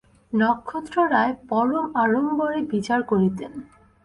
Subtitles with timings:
[0.33, 3.51] নক্ষত্ররায় পরম আড়ম্বরে বিচার করিতেন।